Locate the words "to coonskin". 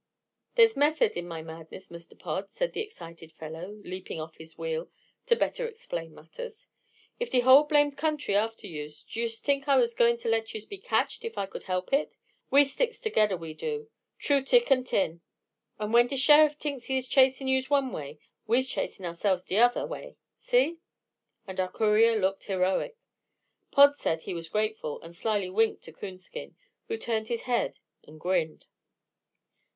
25.83-26.55